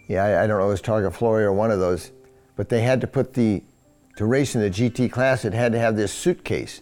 Yeah, 0.08 0.24
I, 0.24 0.44
I 0.44 0.48
don't 0.48 0.60
know, 0.60 0.68
it 0.68 0.70
was 0.70 0.82
Targa 0.82 1.14
Florio 1.14 1.48
or 1.48 1.54
one 1.54 1.72
of 1.72 1.80
those, 1.80 2.12
but 2.56 2.70
they 2.70 2.82
had 2.82 3.02
to 3.02 3.08
put 3.08 3.34
the, 3.34 3.64
to 4.18 4.26
race 4.26 4.56
in 4.56 4.62
the 4.62 4.70
GT 4.70 5.12
class, 5.12 5.46
it 5.46 5.54
had 5.54 5.72
to 5.72 5.80
have 5.80 5.96
this 5.96 6.12
suitcase, 6.12 6.82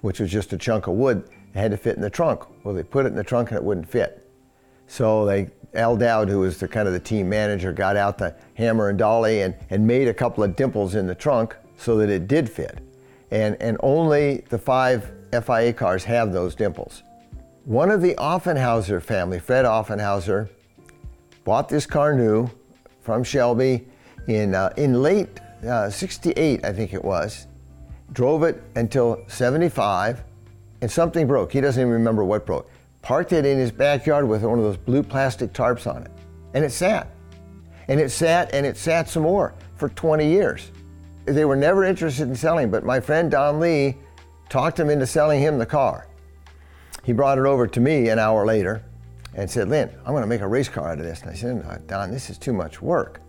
which 0.00 0.20
was 0.20 0.30
just 0.30 0.52
a 0.52 0.56
chunk 0.56 0.86
of 0.86 0.94
wood. 0.94 1.28
It 1.54 1.58
had 1.58 1.72
to 1.72 1.76
fit 1.76 1.96
in 1.96 2.02
the 2.02 2.10
trunk. 2.10 2.44
Well, 2.64 2.74
they 2.74 2.82
put 2.82 3.06
it 3.06 3.08
in 3.08 3.16
the 3.16 3.24
trunk 3.24 3.50
and 3.50 3.58
it 3.58 3.64
wouldn't 3.64 3.88
fit. 3.88 4.28
So 4.86 5.24
they, 5.24 5.50
Al 5.74 5.96
Dowd, 5.96 6.28
who 6.28 6.40
was 6.40 6.58
the 6.58 6.68
kind 6.68 6.86
of 6.86 6.94
the 6.94 7.00
team 7.00 7.28
manager, 7.28 7.72
got 7.72 7.96
out 7.96 8.18
the 8.18 8.34
hammer 8.54 8.88
and 8.88 8.98
dolly 8.98 9.42
and, 9.42 9.54
and 9.70 9.86
made 9.86 10.08
a 10.08 10.14
couple 10.14 10.42
of 10.42 10.56
dimples 10.56 10.94
in 10.94 11.06
the 11.06 11.14
trunk 11.14 11.56
so 11.76 11.96
that 11.98 12.08
it 12.08 12.28
did 12.28 12.50
fit. 12.50 12.78
And, 13.30 13.56
and 13.60 13.76
only 13.80 14.44
the 14.48 14.58
five 14.58 15.12
FIA 15.32 15.72
cars 15.72 16.04
have 16.04 16.32
those 16.32 16.54
dimples. 16.54 17.02
One 17.70 17.92
of 17.92 18.02
the 18.02 18.16
Offenhauser 18.16 19.00
family, 19.00 19.38
Fred 19.38 19.64
Offenhauser, 19.64 20.48
bought 21.44 21.68
this 21.68 21.86
car 21.86 22.12
new 22.12 22.50
from 23.00 23.22
Shelby 23.22 23.86
in, 24.26 24.56
uh, 24.56 24.72
in 24.76 25.00
late 25.00 25.38
uh, 25.64 25.88
68, 25.88 26.64
I 26.64 26.72
think 26.72 26.92
it 26.92 27.04
was. 27.04 27.46
Drove 28.12 28.42
it 28.42 28.60
until 28.74 29.22
75, 29.28 30.24
and 30.80 30.90
something 30.90 31.28
broke. 31.28 31.52
He 31.52 31.60
doesn't 31.60 31.80
even 31.80 31.92
remember 31.92 32.24
what 32.24 32.44
broke. 32.44 32.68
Parked 33.02 33.32
it 33.32 33.46
in 33.46 33.56
his 33.56 33.70
backyard 33.70 34.26
with 34.26 34.42
one 34.42 34.58
of 34.58 34.64
those 34.64 34.76
blue 34.76 35.04
plastic 35.04 35.52
tarps 35.52 35.86
on 35.86 36.02
it. 36.02 36.10
And 36.54 36.64
it 36.64 36.72
sat. 36.72 37.06
And 37.86 38.00
it 38.00 38.10
sat 38.10 38.52
and 38.52 38.66
it 38.66 38.78
sat 38.78 39.08
some 39.08 39.22
more 39.22 39.54
for 39.76 39.90
20 39.90 40.28
years. 40.28 40.72
They 41.24 41.44
were 41.44 41.54
never 41.54 41.84
interested 41.84 42.26
in 42.26 42.34
selling, 42.34 42.68
but 42.68 42.84
my 42.84 42.98
friend 42.98 43.30
Don 43.30 43.60
Lee 43.60 43.96
talked 44.48 44.80
him 44.80 44.90
into 44.90 45.06
selling 45.06 45.38
him 45.38 45.56
the 45.56 45.66
car. 45.66 46.08
He 47.04 47.12
brought 47.12 47.38
it 47.38 47.46
over 47.46 47.66
to 47.66 47.80
me 47.80 48.08
an 48.08 48.18
hour 48.18 48.44
later 48.44 48.84
and 49.34 49.50
said, 49.50 49.68
Lynn, 49.68 49.90
I'm 50.00 50.12
going 50.12 50.22
to 50.22 50.28
make 50.28 50.40
a 50.40 50.48
race 50.48 50.68
car 50.68 50.88
out 50.88 50.98
of 50.98 51.04
this. 51.04 51.22
And 51.22 51.30
I 51.30 51.34
said, 51.34 51.86
Don, 51.86 52.10
this 52.10 52.30
is 52.30 52.38
too 52.38 52.52
much 52.52 52.82
work. 52.82 53.20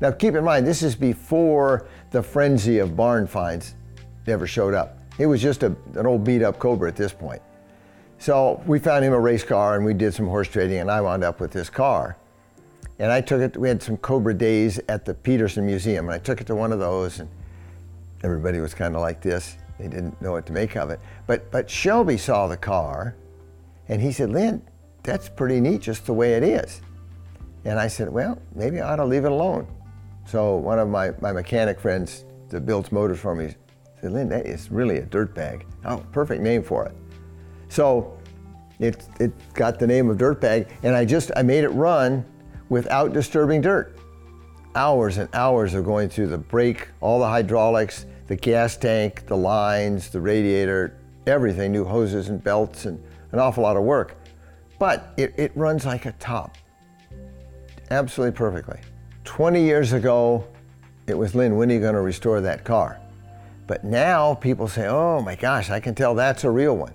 Now, 0.00 0.10
keep 0.10 0.34
in 0.34 0.44
mind, 0.44 0.66
this 0.66 0.82
is 0.82 0.94
before 0.94 1.86
the 2.10 2.22
frenzy 2.22 2.78
of 2.78 2.96
barn 2.96 3.26
finds 3.26 3.74
ever 4.26 4.46
showed 4.46 4.74
up. 4.74 4.98
It 5.18 5.26
was 5.26 5.42
just 5.42 5.62
a, 5.62 5.74
an 5.94 6.06
old 6.06 6.24
beat 6.24 6.42
up 6.42 6.58
Cobra 6.58 6.88
at 6.88 6.96
this 6.96 7.12
point. 7.12 7.42
So 8.18 8.62
we 8.66 8.78
found 8.78 9.04
him 9.04 9.12
a 9.12 9.20
race 9.20 9.44
car 9.44 9.76
and 9.76 9.84
we 9.84 9.94
did 9.94 10.14
some 10.14 10.26
horse 10.26 10.48
trading, 10.48 10.78
and 10.78 10.90
I 10.90 11.00
wound 11.00 11.24
up 11.24 11.40
with 11.40 11.50
this 11.50 11.70
car. 11.70 12.16
And 12.98 13.12
I 13.12 13.20
took 13.20 13.40
it, 13.40 13.56
we 13.56 13.68
had 13.68 13.82
some 13.82 13.96
Cobra 13.96 14.34
days 14.34 14.80
at 14.88 15.04
the 15.04 15.14
Petersen 15.14 15.64
Museum, 15.64 16.06
and 16.06 16.14
I 16.14 16.18
took 16.18 16.40
it 16.40 16.46
to 16.48 16.54
one 16.54 16.72
of 16.72 16.78
those, 16.78 17.20
and 17.20 17.28
everybody 18.24 18.58
was 18.60 18.74
kind 18.74 18.96
of 18.96 19.00
like 19.00 19.22
this. 19.22 19.56
They 19.78 19.88
didn't 19.88 20.20
know 20.20 20.32
what 20.32 20.46
to 20.46 20.52
make 20.52 20.76
of 20.76 20.90
it. 20.90 21.00
But, 21.26 21.50
but 21.50 21.70
Shelby 21.70 22.16
saw 22.16 22.48
the 22.48 22.56
car 22.56 23.16
and 23.88 24.02
he 24.02 24.12
said, 24.12 24.30
Lynn, 24.30 24.62
that's 25.02 25.28
pretty 25.28 25.60
neat 25.60 25.82
just 25.82 26.06
the 26.06 26.12
way 26.12 26.34
it 26.34 26.42
is. 26.42 26.80
And 27.64 27.78
I 27.78 27.88
said, 27.88 28.10
well, 28.10 28.40
maybe 28.54 28.80
I 28.80 28.92
ought 28.92 28.96
to 28.96 29.04
leave 29.04 29.24
it 29.24 29.32
alone. 29.32 29.66
So 30.26 30.56
one 30.56 30.78
of 30.78 30.88
my, 30.88 31.12
my 31.20 31.32
mechanic 31.32 31.80
friends 31.80 32.24
that 32.50 32.66
builds 32.66 32.92
motors 32.92 33.18
for 33.18 33.34
me 33.34 33.54
said, 34.00 34.12
Lynn, 34.12 34.28
that 34.28 34.46
is 34.46 34.70
really 34.70 34.98
a 34.98 35.02
dirt 35.02 35.34
bag. 35.34 35.66
Oh, 35.84 36.04
perfect 36.12 36.42
name 36.42 36.62
for 36.62 36.86
it. 36.86 36.94
So 37.68 38.18
it, 38.78 39.06
it 39.20 39.32
got 39.54 39.78
the 39.78 39.86
name 39.86 40.08
of 40.10 40.18
dirt 40.18 40.40
bag, 40.40 40.68
and 40.82 40.94
I 40.94 41.04
just 41.04 41.30
I 41.36 41.42
made 41.42 41.64
it 41.64 41.70
run 41.70 42.24
without 42.68 43.12
disturbing 43.12 43.60
dirt. 43.60 43.98
Hours 44.74 45.18
and 45.18 45.28
hours 45.34 45.74
of 45.74 45.84
going 45.84 46.08
through 46.08 46.28
the 46.28 46.38
brake, 46.38 46.88
all 47.00 47.18
the 47.18 47.26
hydraulics, 47.26 48.06
the 48.28 48.36
gas 48.36 48.76
tank, 48.76 49.26
the 49.26 49.36
lines, 49.36 50.10
the 50.10 50.20
radiator, 50.20 50.96
everything, 51.26 51.72
new 51.72 51.84
hoses 51.84 52.28
and 52.28 52.42
belts, 52.42 52.84
and 52.84 53.02
an 53.32 53.38
awful 53.38 53.62
lot 53.62 53.76
of 53.76 53.82
work. 53.82 54.16
But 54.78 55.12
it, 55.16 55.34
it 55.36 55.52
runs 55.56 55.84
like 55.84 56.06
a 56.06 56.12
top. 56.12 56.56
Absolutely 57.90 58.36
perfectly. 58.36 58.80
20 59.24 59.62
years 59.62 59.92
ago, 59.92 60.46
it 61.06 61.16
was 61.16 61.34
Lynn, 61.34 61.56
when 61.56 61.70
are 61.70 61.74
you 61.74 61.80
going 61.80 61.94
to 61.94 62.00
restore 62.00 62.40
that 62.42 62.64
car? 62.64 63.00
But 63.66 63.84
now 63.84 64.34
people 64.34 64.68
say, 64.68 64.86
oh 64.86 65.20
my 65.20 65.34
gosh, 65.34 65.70
I 65.70 65.80
can 65.80 65.94
tell 65.94 66.14
that's 66.14 66.44
a 66.44 66.50
real 66.50 66.76
one. 66.76 66.94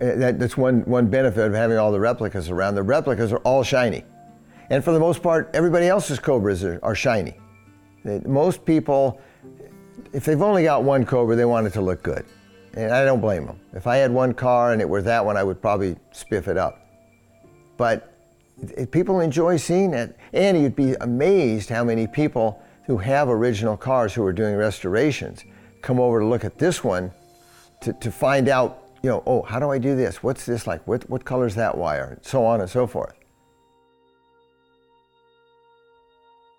That's 0.00 0.56
one, 0.56 0.80
one 0.82 1.08
benefit 1.08 1.46
of 1.46 1.54
having 1.54 1.78
all 1.78 1.92
the 1.92 2.00
replicas 2.00 2.50
around. 2.50 2.74
The 2.74 2.82
replicas 2.82 3.32
are 3.32 3.38
all 3.38 3.62
shiny. 3.62 4.04
And 4.70 4.82
for 4.82 4.92
the 4.92 5.00
most 5.00 5.22
part, 5.22 5.50
everybody 5.54 5.86
else's 5.88 6.18
Cobras 6.18 6.64
are, 6.64 6.80
are 6.82 6.94
shiny. 6.94 7.34
Most 8.04 8.64
people, 8.64 9.20
if 10.12 10.24
they've 10.24 10.40
only 10.40 10.64
got 10.64 10.82
one 10.82 11.04
Cobra, 11.04 11.36
they 11.36 11.44
want 11.44 11.66
it 11.66 11.72
to 11.74 11.80
look 11.80 12.02
good. 12.02 12.24
And 12.74 12.92
I 12.92 13.04
don't 13.04 13.20
blame 13.20 13.46
them. 13.46 13.58
If 13.72 13.86
I 13.86 13.96
had 13.96 14.12
one 14.12 14.32
car 14.32 14.72
and 14.72 14.80
it 14.80 14.88
were 14.88 15.02
that 15.02 15.24
one, 15.24 15.36
I 15.36 15.42
would 15.42 15.60
probably 15.60 15.96
spiff 16.12 16.48
it 16.48 16.56
up. 16.56 16.86
But 17.76 18.14
people 18.90 19.20
enjoy 19.20 19.56
seeing 19.56 19.92
it. 19.92 20.16
And 20.32 20.60
you'd 20.60 20.76
be 20.76 20.94
amazed 21.00 21.68
how 21.68 21.82
many 21.82 22.06
people 22.06 22.62
who 22.86 22.98
have 22.98 23.28
original 23.28 23.76
cars 23.76 24.14
who 24.14 24.24
are 24.24 24.32
doing 24.32 24.56
restorations 24.56 25.44
come 25.82 25.98
over 25.98 26.20
to 26.20 26.26
look 26.26 26.44
at 26.44 26.58
this 26.58 26.84
one 26.84 27.10
to, 27.80 27.92
to 27.94 28.10
find 28.10 28.48
out, 28.48 28.84
you 29.02 29.08
know, 29.08 29.22
oh, 29.26 29.42
how 29.42 29.58
do 29.58 29.70
I 29.70 29.78
do 29.78 29.96
this? 29.96 30.22
What's 30.22 30.44
this 30.44 30.66
like? 30.66 30.86
What, 30.86 31.08
what 31.08 31.24
color 31.24 31.46
is 31.46 31.54
that 31.54 31.76
wire? 31.76 32.14
And 32.16 32.24
so 32.24 32.44
on 32.44 32.60
and 32.60 32.68
so 32.68 32.86
forth. 32.86 33.14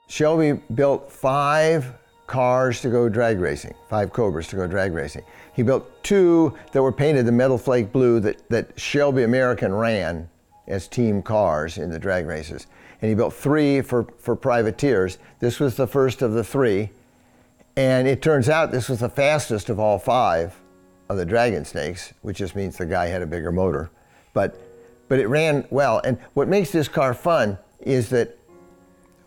Shelby 0.07 0.53
built 0.73 1.09
five 1.09 1.93
cars 2.31 2.79
to 2.79 2.89
go 2.89 3.09
drag 3.09 3.41
racing, 3.41 3.73
five 3.89 4.13
Cobras 4.13 4.47
to 4.47 4.55
go 4.55 4.65
drag 4.65 4.93
racing. 4.93 5.21
He 5.53 5.63
built 5.63 6.01
two 6.01 6.57
that 6.71 6.81
were 6.81 6.93
painted 6.93 7.25
the 7.25 7.31
metal 7.33 7.57
flake 7.57 7.91
blue 7.91 8.21
that, 8.21 8.47
that 8.49 8.79
Shelby 8.79 9.23
American 9.23 9.73
ran 9.73 10.29
as 10.65 10.87
team 10.87 11.21
cars 11.21 11.77
in 11.77 11.91
the 11.91 11.99
drag 11.99 12.25
races. 12.25 12.67
And 13.01 13.09
he 13.09 13.15
built 13.15 13.33
three 13.33 13.81
for, 13.81 14.07
for 14.17 14.37
privateers. 14.37 15.17
This 15.39 15.59
was 15.59 15.75
the 15.75 15.85
first 15.85 16.21
of 16.21 16.31
the 16.31 16.43
three. 16.43 16.91
And 17.75 18.07
it 18.07 18.21
turns 18.21 18.47
out 18.47 18.71
this 18.71 18.87
was 18.87 18.99
the 18.99 19.09
fastest 19.09 19.69
of 19.69 19.77
all 19.77 19.99
five 19.99 20.55
of 21.09 21.17
the 21.17 21.25
Dragon 21.25 21.65
Snakes, 21.65 22.13
which 22.21 22.37
just 22.37 22.55
means 22.55 22.77
the 22.77 22.85
guy 22.85 23.07
had 23.07 23.21
a 23.21 23.27
bigger 23.27 23.51
motor. 23.51 23.89
But, 24.33 24.57
but 25.09 25.19
it 25.19 25.27
ran 25.27 25.67
well. 25.69 25.99
And 26.05 26.17
what 26.33 26.47
makes 26.47 26.71
this 26.71 26.87
car 26.87 27.13
fun 27.13 27.57
is 27.81 28.09
that 28.11 28.37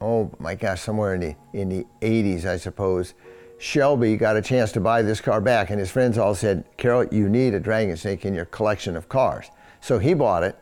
oh 0.04 0.30
my 0.38 0.54
gosh, 0.54 0.82
somewhere 0.82 1.14
in 1.14 1.20
the, 1.20 1.36
in 1.52 1.68
the 1.70 1.86
80s, 2.02 2.44
I 2.44 2.58
suppose, 2.58 3.14
Shelby 3.58 4.16
got 4.16 4.36
a 4.36 4.42
chance 4.42 4.72
to 4.72 4.80
buy 4.80 5.00
this 5.00 5.20
car 5.20 5.40
back, 5.40 5.70
and 5.70 5.78
his 5.78 5.90
friends 5.90 6.18
all 6.18 6.34
said, 6.34 6.64
Carroll, 6.76 7.06
you 7.10 7.28
need 7.28 7.54
a 7.54 7.60
Dragon 7.60 7.96
Snake 7.96 8.26
in 8.26 8.34
your 8.34 8.44
collection 8.44 8.96
of 8.96 9.08
cars. 9.08 9.50
So 9.80 9.98
he 9.98 10.12
bought 10.12 10.42
it 10.42 10.58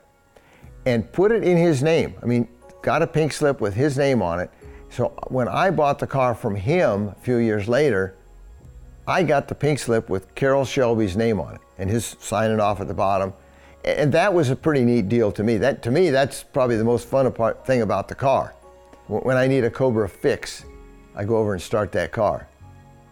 and 0.86 1.10
put 1.12 1.32
it 1.32 1.42
in 1.42 1.56
his 1.56 1.82
name. 1.82 2.14
I 2.22 2.26
mean, 2.26 2.48
got 2.82 3.02
a 3.02 3.06
pink 3.06 3.32
slip 3.32 3.60
with 3.60 3.74
his 3.74 3.98
name 3.98 4.22
on 4.22 4.38
it. 4.38 4.50
So 4.90 5.08
when 5.28 5.48
I 5.48 5.70
bought 5.70 5.98
the 5.98 6.06
car 6.06 6.34
from 6.34 6.54
him 6.54 7.08
a 7.08 7.14
few 7.16 7.36
years 7.36 7.68
later, 7.68 8.16
I 9.06 9.24
got 9.24 9.48
the 9.48 9.54
pink 9.54 9.80
slip 9.80 10.08
with 10.08 10.34
Carroll 10.34 10.64
Shelby's 10.64 11.16
name 11.16 11.40
on 11.40 11.56
it 11.56 11.60
and 11.78 11.90
his 11.90 12.16
signing 12.20 12.60
off 12.60 12.80
at 12.80 12.86
the 12.86 12.94
bottom. 12.94 13.32
And 13.84 14.12
that 14.12 14.32
was 14.32 14.50
a 14.50 14.56
pretty 14.56 14.84
neat 14.84 15.08
deal 15.08 15.32
to 15.32 15.42
me. 15.42 15.56
That 15.56 15.82
to 15.82 15.90
me, 15.90 16.10
that's 16.10 16.44
probably 16.44 16.76
the 16.76 16.84
most 16.84 17.08
fun 17.08 17.32
thing 17.64 17.82
about 17.82 18.06
the 18.06 18.14
car. 18.14 18.54
When 19.08 19.36
I 19.36 19.46
need 19.46 19.64
a 19.64 19.70
Cobra 19.70 20.08
fix, 20.08 20.64
I 21.14 21.24
go 21.24 21.36
over 21.36 21.52
and 21.52 21.62
start 21.62 21.92
that 21.92 22.12
car. 22.12 22.48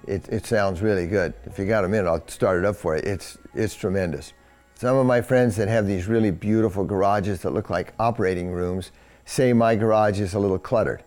It, 0.06 0.28
it 0.28 0.47
sounds 0.47 0.80
really 0.80 1.06
good. 1.06 1.35
If 1.44 1.59
you 1.59 1.66
got 1.66 1.85
a 1.85 1.88
minute, 1.88 2.09
I'll 2.09 2.26
start 2.28 2.59
it 2.59 2.64
up 2.64 2.76
for 2.76 2.97
you. 2.97 3.02
It's, 3.04 3.37
it's 3.54 3.75
tremendous. 3.75 4.32
Some 4.75 4.97
of 4.97 5.04
my 5.04 5.20
friends 5.20 5.56
that 5.56 5.68
have 5.68 5.87
these 5.87 6.06
really 6.06 6.30
beautiful 6.30 6.85
garages 6.85 7.42
that 7.42 7.50
look 7.50 7.68
like 7.68 7.92
operating 7.99 8.50
rooms 8.50 8.92
say 9.26 9.52
my 9.52 9.76
garage 9.76 10.20
is 10.20 10.32
a 10.32 10.38
little 10.38 10.59
cluttered. 10.59 11.02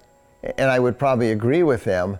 And 0.57 0.69
I 0.69 0.79
would 0.79 0.99
probably 0.99 1.31
agree 1.31 1.63
with 1.63 1.85
them, 1.85 2.19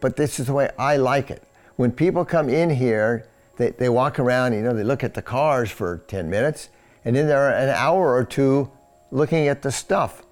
but 0.00 0.16
this 0.16 0.38
is 0.38 0.46
the 0.46 0.52
way 0.52 0.70
I 0.78 0.96
like 0.96 1.30
it. 1.30 1.42
When 1.76 1.90
people 1.90 2.24
come 2.24 2.48
in 2.48 2.70
here, 2.70 3.26
they, 3.56 3.70
they 3.70 3.88
walk 3.88 4.18
around, 4.18 4.52
you 4.52 4.62
know, 4.62 4.74
they 4.74 4.84
look 4.84 5.02
at 5.02 5.14
the 5.14 5.22
cars 5.22 5.70
for 5.70 6.04
10 6.06 6.30
minutes, 6.30 6.68
and 7.04 7.16
then 7.16 7.26
they're 7.26 7.50
an 7.50 7.70
hour 7.70 8.14
or 8.14 8.24
two 8.24 8.70
looking 9.10 9.48
at 9.48 9.62
the 9.62 9.72
stuff 9.72 10.22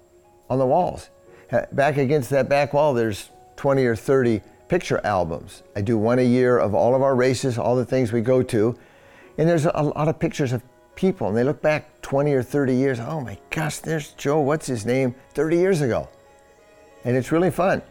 on 0.49 0.59
the 0.59 0.65
walls. 0.65 1.09
Back 1.71 1.97
against 1.97 2.29
that 2.31 2.49
back 2.49 2.73
wall, 2.73 2.93
there's 2.93 3.29
20 3.55 3.85
or 3.85 3.95
30 3.95 4.41
picture 4.67 4.99
albums. 5.03 5.63
I 5.75 5.81
do 5.81 5.97
one 5.97 6.19
a 6.19 6.23
year 6.23 6.57
of 6.57 6.73
all 6.73 6.95
of 6.95 7.01
our 7.01 7.15
races, 7.15 7.57
all 7.57 7.75
the 7.75 7.85
things 7.85 8.11
we 8.11 8.21
go 8.21 8.41
to. 8.43 8.77
And 9.37 9.47
there's 9.47 9.65
a 9.65 9.83
lot 9.83 10.07
of 10.07 10.17
pictures 10.17 10.53
of 10.53 10.63
people, 10.95 11.27
and 11.27 11.37
they 11.37 11.43
look 11.43 11.61
back 11.61 12.01
20 12.01 12.33
or 12.33 12.41
30 12.41 12.73
years. 12.73 12.99
Oh 12.99 13.21
my 13.21 13.37
gosh, 13.49 13.79
there's 13.79 14.13
Joe, 14.13 14.39
what's 14.39 14.65
his 14.65 14.85
name, 14.85 15.13
30 15.33 15.57
years 15.57 15.81
ago. 15.81 16.09
And 17.03 17.15
it's 17.15 17.31
really 17.31 17.51
fun. 17.51 17.81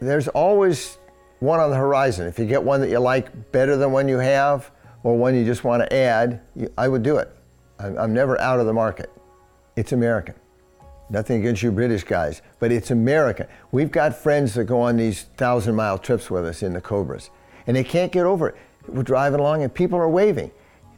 There's 0.00 0.28
always 0.28 0.98
one 1.40 1.60
on 1.60 1.70
the 1.70 1.76
horizon. 1.76 2.26
If 2.26 2.38
you 2.38 2.46
get 2.46 2.62
one 2.62 2.80
that 2.80 2.90
you 2.90 2.98
like 2.98 3.52
better 3.52 3.76
than 3.76 3.92
one 3.92 4.08
you 4.08 4.18
have, 4.18 4.70
or 5.02 5.18
one 5.18 5.34
you 5.34 5.44
just 5.44 5.64
want 5.64 5.82
to 5.82 5.94
add, 5.94 6.40
I 6.78 6.88
would 6.88 7.02
do 7.02 7.18
it. 7.18 7.30
I'm 7.78 8.14
never 8.14 8.40
out 8.40 8.60
of 8.60 8.66
the 8.66 8.72
market. 8.72 9.12
It's 9.76 9.92
American. 9.92 10.34
Nothing 11.10 11.40
against 11.40 11.62
you 11.62 11.70
British 11.70 12.02
guys, 12.02 12.40
but 12.58 12.72
it's 12.72 12.90
America. 12.90 13.46
We've 13.72 13.90
got 13.90 14.16
friends 14.16 14.54
that 14.54 14.64
go 14.64 14.80
on 14.80 14.96
these 14.96 15.24
thousand 15.36 15.74
mile 15.74 15.98
trips 15.98 16.30
with 16.30 16.46
us 16.46 16.62
in 16.62 16.72
the 16.72 16.80
Cobras, 16.80 17.30
and 17.66 17.76
they 17.76 17.84
can't 17.84 18.10
get 18.10 18.24
over 18.24 18.48
it. 18.48 18.56
We're 18.88 19.02
driving 19.02 19.40
along 19.40 19.62
and 19.62 19.72
people 19.72 19.98
are 19.98 20.08
waving. 20.08 20.50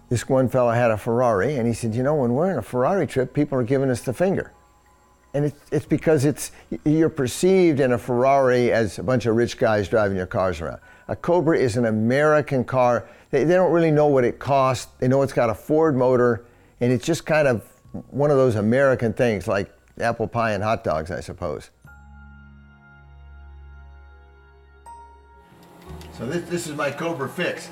This 0.08 0.28
one 0.28 0.48
fellow 0.48 0.70
had 0.70 0.92
a 0.92 0.96
Ferrari, 0.96 1.56
and 1.56 1.66
he 1.66 1.75
said, 1.75 1.94
You 1.94 2.02
know, 2.04 2.14
when 2.14 2.32
we're 2.32 2.52
in 2.52 2.58
a 2.58 2.62
Ferrari 2.62 3.06
trip, 3.06 3.34
people 3.34 3.58
are 3.58 3.64
giving 3.64 3.90
us 3.90 4.02
the 4.02 4.12
finger. 4.12 4.52
And 5.34 5.46
it's, 5.46 5.60
it's 5.70 5.86
because 5.86 6.25
it's, 6.25 6.52
you're 6.84 7.10
perceived 7.10 7.80
in 7.80 7.92
a 7.92 7.98
Ferrari 7.98 8.72
as 8.72 8.98
a 8.98 9.02
bunch 9.02 9.26
of 9.26 9.34
rich 9.34 9.58
guys 9.58 9.88
driving 9.88 10.16
your 10.16 10.26
cars 10.26 10.60
around. 10.60 10.80
A 11.08 11.16
Cobra 11.16 11.58
is 11.58 11.76
an 11.76 11.86
American 11.86 12.64
car. 12.64 13.08
They, 13.30 13.44
they 13.44 13.54
don't 13.54 13.72
really 13.72 13.90
know 13.90 14.06
what 14.06 14.25
it 14.25 14.38
costs. 14.38 14.86
They 14.98 15.08
know 15.08 15.22
it's 15.22 15.32
got 15.32 15.50
a 15.50 15.54
Ford 15.54 15.96
motor, 15.96 16.46
and 16.80 16.92
it's 16.92 17.04
just 17.04 17.26
kind 17.26 17.48
of 17.48 17.64
one 18.10 18.30
of 18.30 18.36
those 18.36 18.54
American 18.54 19.12
things 19.12 19.48
like 19.48 19.75
apple 19.99 20.29
pie 20.29 20.53
and 20.53 20.62
hot 20.62 20.85
dogs, 20.85 21.11
I 21.11 21.21
suppose. 21.21 21.71
So 26.19 26.26
this, 26.26 26.49
this 26.49 26.67
is 26.67 26.75
my 26.75 26.91
Cobra 26.91 27.29
fix. 27.29 27.69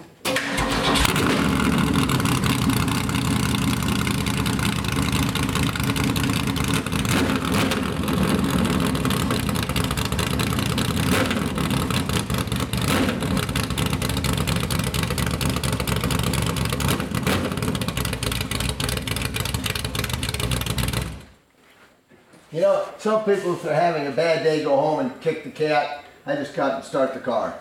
You 22.53 22.61
know, 22.61 22.89
some 23.05 23.23
people, 23.23 23.53
if 23.53 23.63
they're 23.63 23.75
having 23.75 24.07
a 24.07 24.11
bad 24.11 24.43
day, 24.43 24.65
go 24.65 24.75
home 24.77 25.01
and 25.01 25.21
kick 25.21 25.45
the 25.45 25.51
cat. 25.51 26.07
I 26.25 26.37
just 26.37 26.55
cut 26.55 26.77
and 26.77 26.83
start 26.83 27.13
the 27.13 27.21
car. 27.21 27.55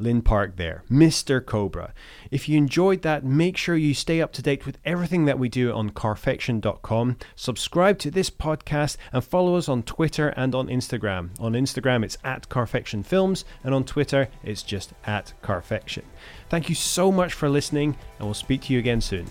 Lynn 0.00 0.22
Park 0.22 0.56
there, 0.56 0.82
Mr. 0.90 1.40
Cobra. 1.44 1.94
If 2.32 2.48
you 2.48 2.58
enjoyed 2.58 3.02
that, 3.02 3.24
make 3.24 3.56
sure 3.56 3.76
you 3.76 3.94
stay 3.94 4.20
up 4.20 4.32
to 4.32 4.42
date 4.42 4.66
with 4.66 4.78
everything 4.84 5.24
that 5.24 5.38
we 5.38 5.48
do 5.48 5.72
on 5.72 5.90
carfection.com. 5.90 7.16
Subscribe 7.36 8.00
to 8.00 8.10
this 8.10 8.28
podcast 8.28 8.96
and 9.12 9.22
follow 9.22 9.54
us 9.54 9.68
on 9.68 9.84
Twitter 9.84 10.30
and 10.30 10.52
on 10.52 10.66
Instagram. 10.66 11.30
On 11.38 11.52
Instagram, 11.52 12.04
it's 12.04 12.18
at 12.24 12.48
Carfection 12.48 13.04
Films, 13.04 13.44
and 13.62 13.72
on 13.72 13.84
Twitter, 13.84 14.26
it's 14.42 14.64
just 14.64 14.94
at 15.04 15.32
Carfection. 15.44 16.02
Thank 16.48 16.68
you 16.68 16.74
so 16.74 17.12
much 17.12 17.34
for 17.34 17.48
listening, 17.48 17.96
and 18.18 18.26
we'll 18.26 18.34
speak 18.34 18.62
to 18.62 18.72
you 18.72 18.80
again 18.80 19.00
soon. 19.00 19.26